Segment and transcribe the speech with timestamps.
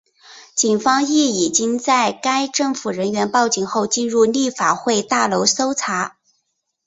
[0.55, 6.17] 警方亦已经在该政府人员报警后进入立法会大楼搜查。